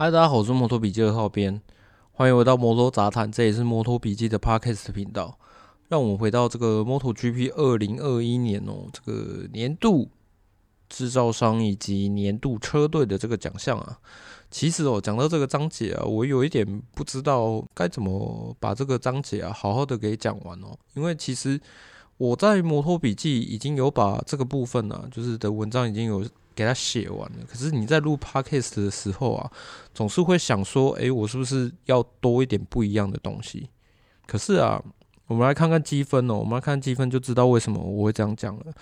[0.00, 1.60] 嗨，大家好，我是摩托笔记的浩编，
[2.12, 5.36] 欢迎回到摩托杂谈，这也是摩托笔记的 Podcast 频道。
[5.88, 10.08] 让我们回到这个 MotoGP 二零二一年哦，这个年度
[10.88, 13.98] 制造商以及年度车队的这个奖项啊。
[14.52, 21.60] 其实哦，讲到这个章节啊，我有一点不知道该怎么把这个章节啊好好的给讲完哦，因为其实
[22.18, 26.24] 我在摩托笔记已经有把这个部分呢、啊，就是的文章已经有。
[26.58, 29.48] 给他写完了，可是你在录 podcast 的时候啊，
[29.94, 33.70] 总是会想说，诶，我是不是要多一点不一样的东西？
[34.26, 34.82] 可是啊，
[35.28, 38.72] 我们来看看积分哦，我们来看积分就知道为什么我会这样讲了。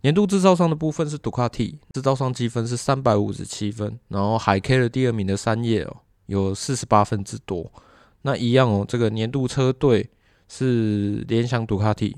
[0.00, 7.70] 年度制造商的部分是杜卡迪，制造商积分是三百五十七分，然后海 K 的第二名的三叶哦，有四十八分之多。
[8.22, 10.10] 那一样哦，这个年度车队
[10.48, 12.16] 是联想杜卡迪。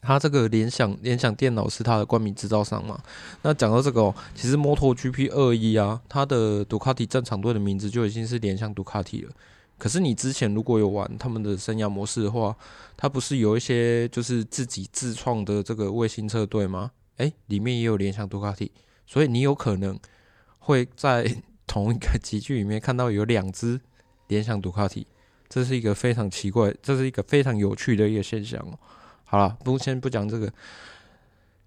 [0.00, 3.00] 他这个联想联想电脑是他的冠名制造商嘛？
[3.42, 9.32] 那讲到这个哦，其实 MotoGP 二一啊，它的杜卡迪正常队的名字就已经是联想杜卡迪了。
[9.76, 12.56] 可是你之前如果有玩他们的生涯模式的话，
[12.96, 16.92] 它不是有一些就是自己自创的这个卫星车队吗？
[17.18, 18.70] 诶，里面也有联想杜卡迪，
[19.06, 19.98] 所以你有可能
[20.58, 23.80] 会在同一个集聚里面看到有两只
[24.28, 25.06] 联想杜卡迪，
[25.48, 28.78] 这是一个非常奇怪，这是一个非常有趣的一个现象哦。
[29.30, 30.50] 好了，不先不讲这个。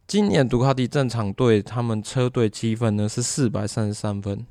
[0.08, 4.44] 今年杜卡迪正常队他们车队积分呢是四百三十三分，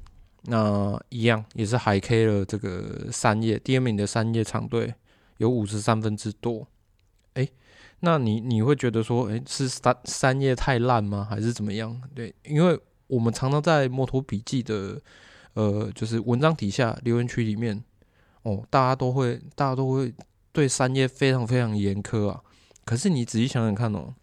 [0.45, 4.95] 那一样也是海 K 了这个三叶第二名的三叶厂队
[5.39, 6.69] 有五十三分之多。
[7.35, 7.51] 诶，
[7.99, 11.27] 那你你会觉得说，诶，是三三叶太烂吗？
[11.29, 12.01] 还是怎么样？
[12.15, 15.03] 对，因为我们常常在摩托笔记的
[15.55, 17.83] 呃，就是文章底下留言区里面，
[18.45, 20.15] 哦，大家都会大家都会
[20.53, 22.41] 对三叶非常非常严苛啊。
[22.85, 24.15] 可是你仔细想想看哦，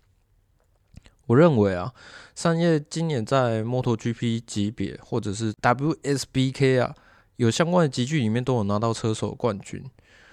[1.27, 1.93] 我认为啊，
[2.35, 6.95] 三叶今年在 MotoGP 级别或者是 WSBK 啊，
[7.37, 9.83] 有相关的集聚里面都有拿到车手冠军，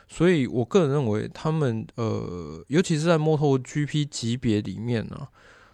[0.08, 5.28] 所以我个人认为他们呃，尤其是在 MotoGP 级别里面呢、啊，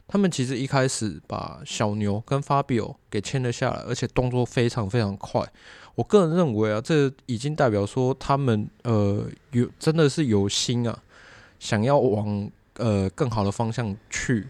[0.07, 5.47] 他们其实一开始把小牛跟 Fabio 给签了下来，而且动作非常非常快。
[5.95, 11.03] 我个人认为啊，这已经代表说他们呃有真的是有心啊。
[11.61, 14.49] 想要往呃更好的方向去，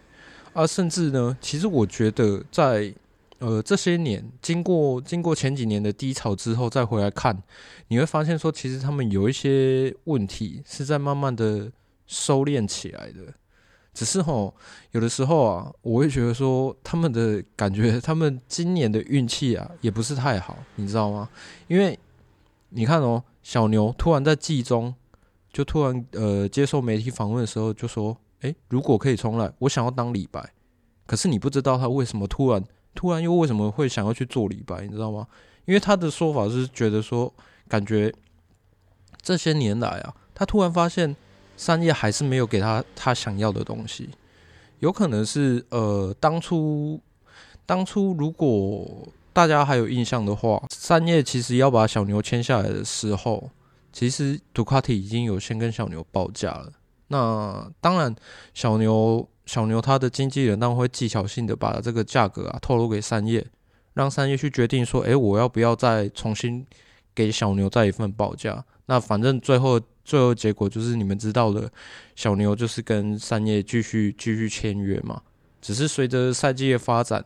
[0.54, 2.94] 啊，甚至呢，其实我觉得在
[3.40, 7.42] 呃这些年经过经过前几年的低潮之后再回来看，
[7.88, 11.70] 你会发现说，其实他们有一些问题是在慢慢的
[12.06, 13.34] 收敛起来的。
[13.92, 14.54] 只是吼，
[14.92, 21.28] 有的时候啊，我会觉得说，他们的感觉， 他们今年的运气啊，也不是太好，你知道吗？
[21.66, 21.98] 因为
[22.68, 24.94] 你看哦，小牛突然在季中。
[25.52, 30.52] 就突然呃接受媒体访问的时候就说：“诶，如果可以重来，我想要当李白。”
[31.06, 35.26] 可是你不知道他为什么突然突然又为什么会想要去做李白，你知道吗？
[35.64, 37.32] 因为他的说法是觉得说，
[37.68, 38.12] 感觉
[39.20, 41.16] 这些年来啊，他突然发现
[41.56, 44.10] 三叶还是没有给他他想要的东西。
[44.78, 47.00] 有可能是呃当初
[47.66, 53.50] 当初如果大家还有印象的话，三叶其实要把小牛签下来的时候。
[53.92, 56.72] 其实杜卡迪已经有先跟小牛报价了。
[57.08, 58.14] 那当然，
[58.54, 63.44] 小牛小牛他的经纪人当然会技巧性的把这个价格啊透露给三叶，
[63.94, 66.64] 让三叶去决定说，诶，我要不要再重新
[67.14, 68.64] 给小牛再一份报价？
[68.86, 71.70] 那反正最后最后结果就是你们知道的，
[72.14, 75.22] 小牛就是跟三叶继续继续签约嘛。
[75.60, 77.24] 只是随着赛季的发展。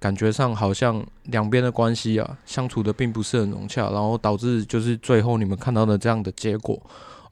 [0.00, 6.80] 感觉上好像两边的关系啊，相处的并不是很融洽，然后导致就是最后你们看到的这样的结果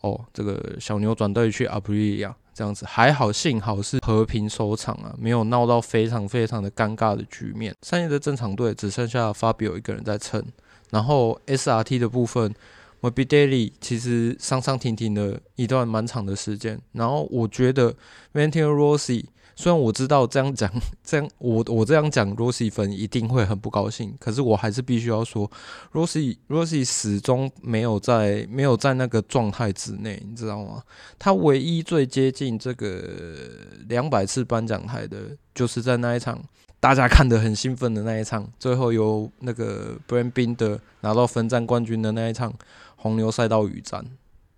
[0.03, 0.21] 哦。
[0.35, 7.75] 这个小牛转队去阿普利亚这样子，还好幸好是和平收场啊，没有闹到非常非常的尴尬的局面。
[7.81, 10.45] 三叶的正常队只剩下 Fabio 一个人在撑，
[10.91, 12.55] 然后 SRT 的部分
[13.01, 17.95] ，Morbidelli 其实上上停停的一段蛮长的时间，然后我觉得
[18.35, 19.25] Valentino Rossi。
[19.59, 20.73] 虽然我知道这样讲，
[21.03, 24.15] 这样我我这样讲，Rossi 粉一定会很不高兴。
[24.21, 25.51] 可是我还是必须要说
[25.93, 30.85] ，Rossi Rossi 始终没有在没有在那个状态之内，你知道吗？
[31.19, 33.03] 他唯一最接近这个
[33.89, 36.41] 两百次颁奖台的，就是在那一场
[36.79, 42.55] 大家看得很兴奋的那一场，最后由那个 Brad Bin 的拿到分站冠军的那一场
[42.95, 44.05] 红牛赛道雨战。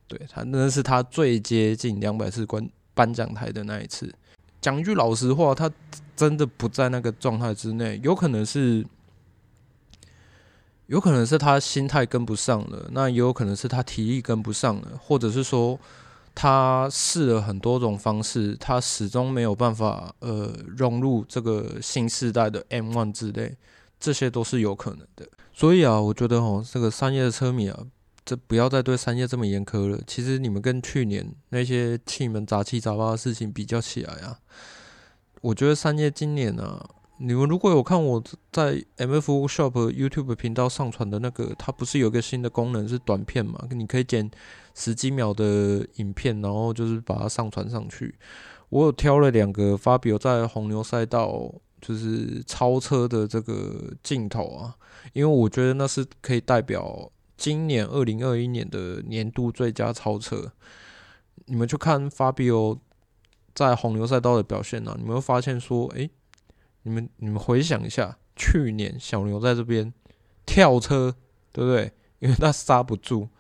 [0.06, 4.12] 对，他那是他最接近两百次颁颁奖台的那一次。
[4.60, 5.70] 讲句老实话，他
[6.14, 8.86] 真的不在那个状态之内，有可能是，
[10.86, 15.78] 有可能是他心态跟不上了，那也有可能是他体力跟不上了，或者是说
[16.34, 23.56] 他试了很多种方式，他始终没有办法呃融入这个新时代的 M1 之类。
[23.98, 25.28] 这些都是有可能的。
[25.52, 27.78] 所以啊，我觉得哦，这个商业的车迷啊，
[28.24, 30.00] 这不要再对三叶这么严苛了。
[30.06, 34.38] 其实你们跟去年那些气门杂七杂八的事情比较起来啊，
[35.40, 36.88] 我觉得三叶今年啊。
[37.22, 43.62] 你们如果有看我在 MF Shop YouTube 频道上传的那个，它不是有个新的功能是短片嘛？
[43.72, 44.30] 你可以剪
[44.74, 48.14] 十几秒的影片，然后就是把它上传上去。
[48.70, 54.74] 我有挑了两个发表在红牛赛道就是超车的这个镜头啊，
[55.12, 60.52] 因为我觉得那是可以代表今年二零二一年的年度最佳超车。
[61.46, 62.78] 你们去看 Fabio
[63.54, 66.10] 在红牛赛道的表现呢、你们会发现说，诶、
[66.82, 69.90] 你们你们回想一下，去年小牛在这边
[70.44, 71.16] 跳车，
[71.50, 71.90] 对不对？
[72.18, 73.30] 因为他刹不住，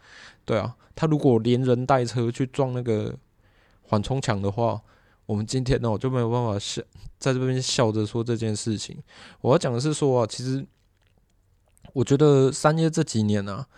[0.46, 3.14] 对啊，他如果连人带车去撞那个
[3.82, 4.80] 缓冲墙的话，
[5.26, 6.80] 我们今天呢，我就没有办法笑，
[7.18, 8.96] 在这边笑着说这件事情。
[9.42, 10.66] 我要讲的是说啊，其实
[11.92, 13.68] 我觉得三叶这几年啊，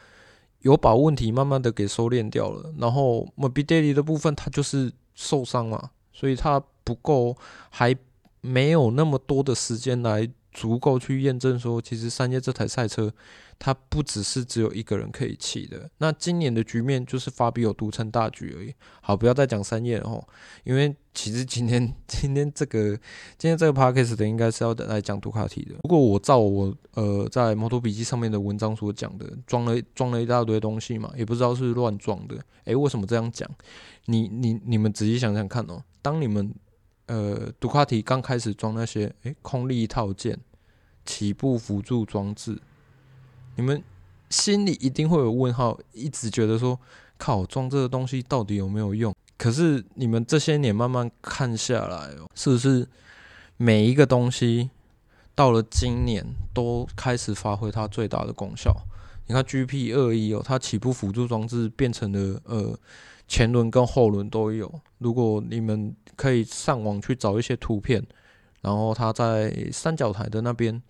[0.63, 7.37] 有把问题慢慢的给收敛掉了，然后 Moby Daily 的部分他就是受伤嘛，所以他不够
[7.71, 7.97] 还。
[8.45, 13.13] 没有那么多的时间来足够去验证说，其实三叶这台赛车
[13.59, 15.89] 它不只是只有一个人可以骑的。
[15.99, 18.75] 那今年的局面就是 Fabio 独撑大局而已。
[19.01, 20.27] 好，不要再讲三叶了吼，
[20.65, 22.97] 因为其实今天 今天这个
[23.39, 25.75] 今天这个 podcast 的应该是要来讲杜卡迪的。
[25.85, 32.37] 如果我照我呃在摩托笔记上面的文章所讲的，装了装了一大堆东西嘛，也不知道是乱装的。
[32.65, 33.49] 诶，为什么这样讲？
[34.07, 36.55] 你你你们仔细想想看哦，当你们。
[37.07, 40.39] 呃，杜卡迪刚开始装那些诶、空力套件、
[41.05, 42.61] 起步辅助装置，
[43.57, 43.83] 你们
[44.31, 46.79] 心里一定会有问号，一直觉得说
[47.19, 49.15] 靠，装这个东西到底有没有用？
[49.37, 52.87] 可是你们这些年慢慢看下来哦，是不是
[53.57, 54.71] 每一个东西
[55.35, 56.25] 到了今年
[56.55, 58.73] 都开始发挥它最大的功效？
[59.27, 62.79] 你看 GP 二一哦，它起步辅助装置变成了呃。
[63.27, 64.81] 前轮跟后轮都有。
[64.99, 68.03] 如果你们可以上网去找一些图片，
[68.61, 70.81] 然后它在三角台的那边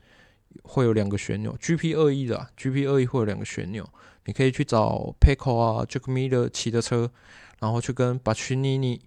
[0.62, 3.88] 会有两个旋钮，GP 二一的，GP 二一会有两个旋钮，
[4.26, 7.11] 你可以去找 p e c o 啊，Jack Miller 骑的车，
[7.61, 9.00] 然后去跟 Bagnini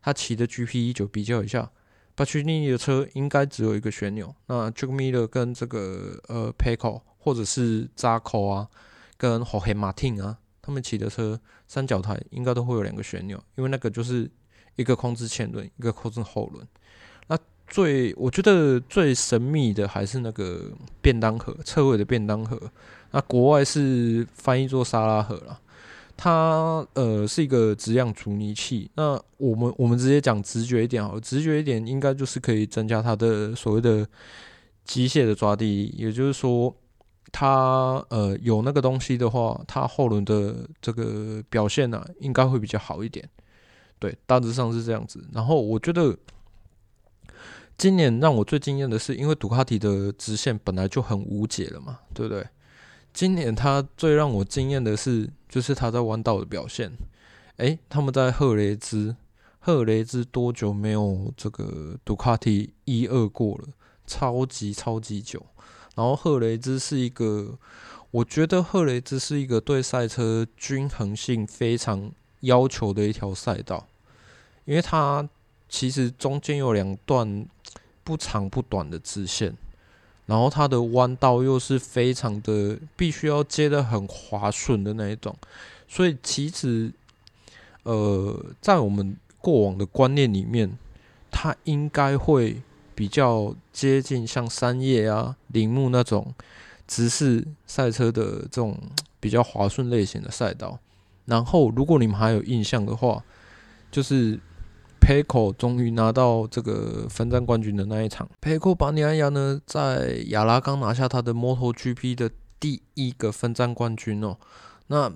[0.00, 1.70] 他骑的 GP 一九比较一下
[2.16, 8.68] ，Bagnini 的车应该只有一个旋钮，那 Jack Miller 跟这个呃 p e c o 或者是 ZACO 啊，
[9.16, 10.38] 跟 Jorge Martin 啊。
[10.64, 14.30] 他们骑的车三角台应该都会有两个旋钮，因为那个就是
[14.76, 16.64] 一个控制前轮，一个控制后轮。
[17.26, 17.36] 那
[17.66, 20.70] 最我觉得最神秘的还是那个
[21.00, 22.56] 便当盒，车尾的便当盒。
[23.10, 25.60] 那国外是翻译做沙拉盒啦，
[26.16, 28.88] 它呃是一个质量阻尼器。
[28.94, 34.06] 那我们我们直接讲直觉一点好，直觉一点应该就是可以增加它的所谓的
[34.84, 36.72] 机械的抓地力，也就是说。
[37.30, 43.28] 它呃有那个东西的话，它后轮的这个表现呢、啊，应该会比较好一点。
[43.98, 45.24] 对，大致上是这样子。
[45.32, 46.16] 然后我觉得
[47.78, 52.46] 今年让我最惊艳的是，因为杜卡迪的直线本来就很无解了嘛，对不对？
[53.14, 56.90] 今年它最让我惊艳的是，就是它在弯道的表现。
[57.58, 59.14] 诶，他们在赫雷兹，
[59.60, 63.68] 赫雷兹多久没有这个杜卡迪一二过了？
[64.06, 65.44] 超级超级久。
[65.94, 67.58] 然后赫雷兹是一个，
[68.10, 73.86] 我觉得赫雷兹是一个对赛车均衡性非常要求的一条赛道，
[74.64, 75.28] 因为它
[75.68, 77.46] 其实中间有两段
[78.02, 79.54] 不长不短的直线，
[80.24, 85.36] 然后它的弯道又是非常的必须要接的很滑顺的那一种，
[85.86, 86.90] 所以其实
[87.82, 90.78] 呃，在我们过往的观念里面，
[91.30, 92.62] 它应该会。
[92.94, 96.34] 比较接近像三叶啊、铃木那种
[96.86, 98.78] 直式赛车的这种
[99.20, 100.78] 比较滑顺类型的赛道。
[101.24, 103.22] 然后，如果你们还有印象的话，
[103.90, 104.38] 就是
[105.00, 108.28] Paco 终于拿到这个分站冠军的那一场。
[108.40, 114.36] Pecco Bagnaia 呢，在亚拉冈拿下他的 MotoGP 的第一个分站冠军哦。
[114.88, 115.10] 那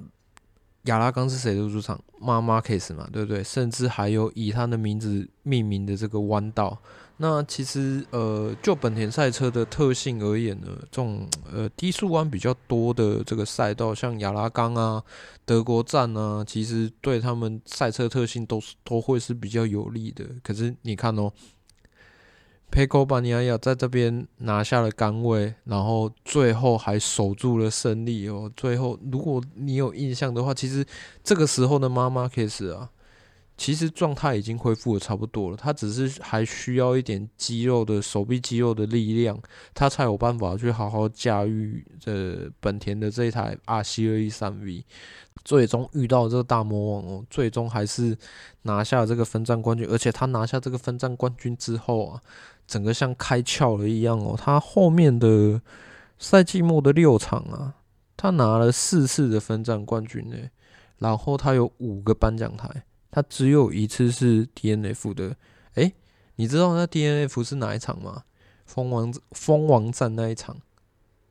[0.85, 3.42] 亚拉冈是谁的主场妈妈 case 嘛，对不对？
[3.42, 6.78] 甚至还有以他的名字命名的这个弯道。
[7.18, 15.02] 那其实，呃，就本田赛车的特性而言呢，这种呃低速弯比较多的这个赛道，像亚拉冈啊、
[15.46, 20.26] 德国站啊，其实对他们赛车特性都是都会是比较有利的。
[20.42, 21.32] 可是你看哦
[22.70, 28.52] ，Pecco Bagnaia 在这边拿下了杆位，然后最后还守住了胜利哦。
[28.54, 30.85] 最后，如果你有印象的话，其实
[31.25, 32.90] 这个时候的妈妈 case 啊。
[33.56, 39.40] 其实状态已经恢复的差不多了，他只是还需要一点肌肉的手臂肌肉的力量，
[39.72, 44.84] 他才有办法去好好驾驭这本田的这一台 RC213V。
[45.44, 48.16] 最终遇到这个大魔王哦，最终还是
[48.62, 52.20] 拿下这个分站冠军，而且他拿下这个分站冠军之后啊，
[52.66, 55.60] 整个像开窍了一样哦，他后面的
[56.18, 57.75] 赛季末的六场啊，
[58.16, 60.36] 他拿了四次的分站冠军呢，
[60.98, 62.68] 然后他有五个颁奖台。
[63.10, 65.36] 他只有一次是 DNF 的，
[65.75, 65.94] 哎、欸，
[66.36, 68.25] 你知道那 DNF 是哪一场吗？
[68.64, 70.56] 蜂王蜂王战那一场，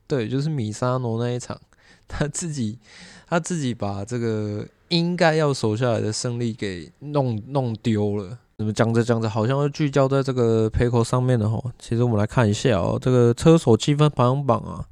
[0.08, 1.60] 对，就是米沙诺那一场，
[2.08, 2.80] 他自己
[3.28, 8.40] 他自己把这个应该要守下来的胜利给弄弄丢了。
[8.58, 11.72] 怎么讲着讲着，好像又聚焦在这个 Pecco 上面的齁？
[11.78, 14.88] 其实我们来看一下哦、这个车手积分排行榜啊，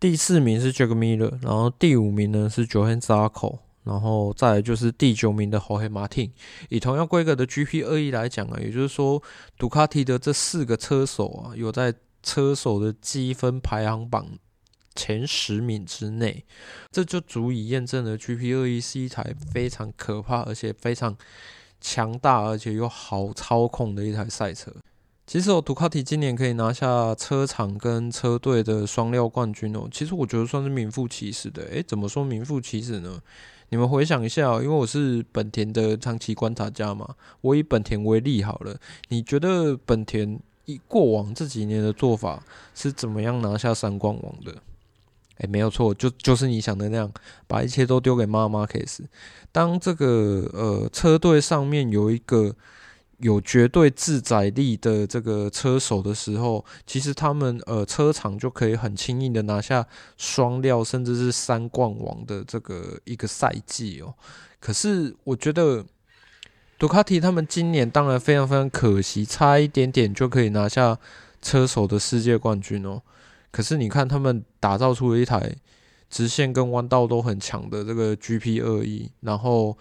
[0.00, 3.60] 第四名是 Jack Miller，然后第五名呢是 Johan Zarco。
[3.90, 6.30] 然后再来就是第九名的 Jorge Martin，
[6.68, 9.20] 以同样规格的 GP 二一来讲啊，也就是说，
[9.58, 11.92] 杜卡迪的这四个车手啊，有在
[12.22, 14.28] 车手的积分排行榜
[14.94, 16.44] 前十名之内，
[16.92, 21.16] 这就足以验证了 GP 二一是一台非常可怕，而且非常
[21.80, 24.72] 强大，而且又好操控的一台赛车。
[25.26, 31.62] 其实哦，杜卡迪今年可以拿下车厂跟车队的双料冠军哦，其实我觉得算是名副其实的。
[31.64, 33.20] 诶，怎么说名副其实呢？
[33.70, 38.76] 你们回想一下，因为我是本田的长期观察家嘛，我以本田为例好了。
[39.08, 44.54] 你觉得本田以过往这几年的做法是怎么样拿下三冠王的？
[45.38, 47.10] 诶，没有错，就就是你想的那样，
[47.46, 49.04] 把一切都丢给妈妈 Case，。
[49.50, 52.54] 当这个呃车队上面有一个。
[53.20, 59.86] 有绝对自载力的这个车手的时候，其实他们呃车厂就可以很轻易的拿下
[60.16, 64.14] 双料甚至是三冠王的这个一个赛季哦。
[64.58, 65.84] 可是我觉得
[66.78, 70.98] 杜卡迪他们今年当然非常非常可惜，差一点点就可以拿下
[71.42, 73.02] 车手的世界冠军哦。
[73.50, 75.54] 可是你看他们打造出了一台
[76.08, 79.76] 直线跟弯道都很强的这个 GP 二一，然后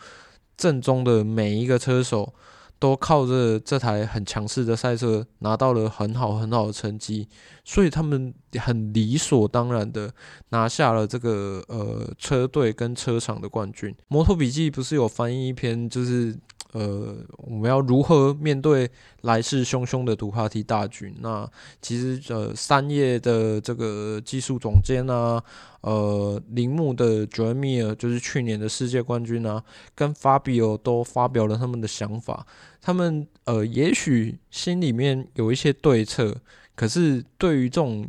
[0.58, 2.34] 正中的每一个车手。
[2.80, 7.28] 都靠着这台很强势的赛车拿到了很好很好的成绩，
[7.64, 10.12] 所以他们很理所当然的
[10.50, 13.94] 拿下了这个呃车队跟车厂的冠军。
[14.08, 16.36] 摩托笔记不是有翻译一篇，就是。
[16.74, 18.90] 呃，我们要如何面对
[19.22, 21.16] 来势汹汹的杜卡迪大军？
[21.20, 21.50] 那
[21.82, 25.44] 其实呃，三叶的这个技术总监啊，
[25.82, 29.64] 呃，铃木的 Joan Mir 就是去年的世界冠军啊，
[29.96, 32.46] 跟 Fabio 都发表了他们的想法。
[32.82, 36.36] 他们呃，也许心里面有一些对策，
[36.76, 38.08] 可是对于这种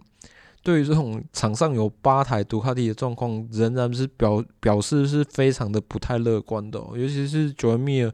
[0.63, 8.13] 对于这种场上有八台杜卡迪的状况，仍然是表表示是非常的不太乐观的，尤其是 Joan Mir。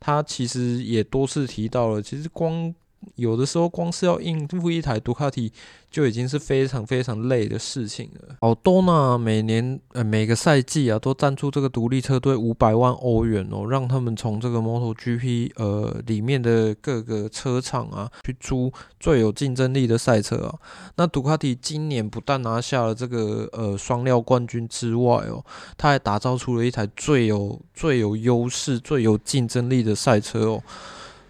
[0.00, 2.72] 他其实也多次提到了，其实光
[3.14, 5.52] 有的时候光是要应付一台杜卡迪
[5.90, 8.36] 就已经是非常非常累的事情了。
[8.40, 20.54] 好多呢，每年呃每个赛季啊都赞助这个独立车队五百万欧元哦，让他们从这个 MotoGP 呃里面的各个车厂啊去租最有竞争力的赛车啊。
[20.96, 25.44] 那杜卡迪今年不但拿下了这个呃双料冠军之外哦，
[25.76, 30.62] 他还打造出了一台最有最有优势、最有竞争力的赛车哦。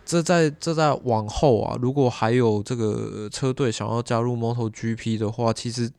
[0.09, 5.91] 这在这在往后啊，如果还有这个车队想要加入 MotoGP 的话，其实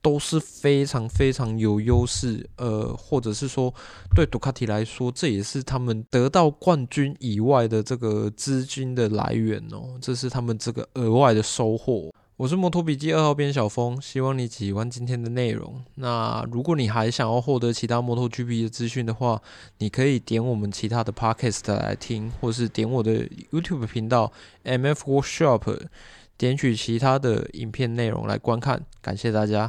[0.00, 3.74] 都是非常非常有优势，呃，或者是说
[4.16, 12.10] 对杜卡迪来说，这也是他们得到冠军以外的这个资金的来源哦，这是他们这个额外的收获。
[12.38, 15.82] 我是摩托笔记二号编小峰，希望你喜欢今天的内容。
[15.96, 19.42] 那如果你还想要获得其他摩托 GP 的资讯的话，
[19.78, 24.32] 你可以点我们其他的 Podcast 来听，或是点我的 YouTube 频道
[24.64, 25.80] MF Workshop，
[26.36, 28.86] 点取其他的影片内容来观看。
[29.02, 29.66] 感谢大家。